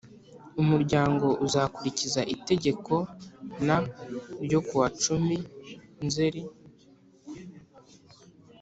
[0.61, 2.93] Umuryango uzakurikiza Itegeko
[3.67, 3.69] n
[4.45, 5.35] ryo kuwa cumi
[6.05, 6.41] nzeri